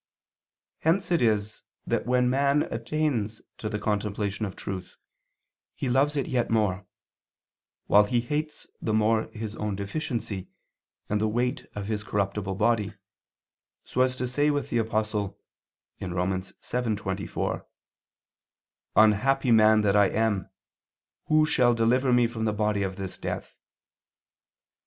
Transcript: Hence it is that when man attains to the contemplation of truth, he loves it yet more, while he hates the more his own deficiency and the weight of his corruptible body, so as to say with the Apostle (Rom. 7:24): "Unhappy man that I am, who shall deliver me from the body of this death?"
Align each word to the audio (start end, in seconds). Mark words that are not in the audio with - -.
Hence 0.79 1.11
it 1.11 1.21
is 1.21 1.61
that 1.85 2.07
when 2.07 2.27
man 2.27 2.63
attains 2.73 3.39
to 3.59 3.69
the 3.69 3.77
contemplation 3.77 4.47
of 4.47 4.55
truth, 4.55 4.97
he 5.75 5.89
loves 5.91 6.17
it 6.17 6.25
yet 6.25 6.49
more, 6.49 6.87
while 7.85 8.05
he 8.05 8.19
hates 8.19 8.65
the 8.81 8.95
more 8.95 9.25
his 9.27 9.55
own 9.57 9.75
deficiency 9.75 10.47
and 11.07 11.21
the 11.21 11.27
weight 11.27 11.67
of 11.75 11.85
his 11.85 12.03
corruptible 12.03 12.55
body, 12.55 12.95
so 13.85 14.01
as 14.01 14.15
to 14.15 14.27
say 14.27 14.49
with 14.49 14.71
the 14.71 14.79
Apostle 14.79 15.37
(Rom. 16.01 16.31
7:24): 16.41 17.63
"Unhappy 18.95 19.51
man 19.51 19.81
that 19.81 19.95
I 19.95 20.07
am, 20.07 20.49
who 21.27 21.45
shall 21.45 21.75
deliver 21.75 22.11
me 22.11 22.25
from 22.25 22.45
the 22.45 22.53
body 22.53 22.81
of 22.81 22.95
this 22.95 23.19
death?" 23.19 23.55